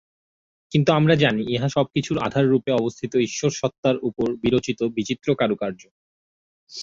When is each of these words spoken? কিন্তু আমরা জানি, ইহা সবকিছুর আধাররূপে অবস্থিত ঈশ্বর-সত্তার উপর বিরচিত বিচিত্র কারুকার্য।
কিন্তু 0.71 0.89
আমরা 0.93 1.15
জানি, 1.15 1.43
ইহা 1.53 1.69
সবকিছুর 1.69 2.17
আধাররূপে 2.19 2.71
অবস্থিত 2.71 3.11
ঈশ্বর-সত্তার 3.27 3.97
উপর 4.01 4.27
বিরচিত 4.43 4.79
বিচিত্র 4.95 5.27
কারুকার্য। 5.35 5.81